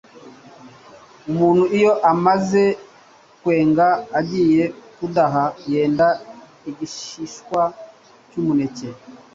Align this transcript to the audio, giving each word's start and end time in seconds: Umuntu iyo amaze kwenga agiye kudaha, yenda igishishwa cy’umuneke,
Umuntu 1.29 1.63
iyo 1.77 1.91
amaze 2.11 2.63
kwenga 3.41 3.87
agiye 4.19 4.63
kudaha, 4.95 5.43
yenda 5.71 6.07
igishishwa 6.69 7.61
cy’umuneke, 8.29 8.87